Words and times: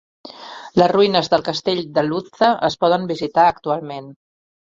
Les 0.81 0.87
ruïnes 0.91 1.29
del 1.33 1.43
castell 1.49 1.81
de 1.99 2.05
Ludza 2.07 2.49
es 2.69 2.79
poden 2.87 3.07
visitar 3.13 3.45
actualment. 3.53 4.11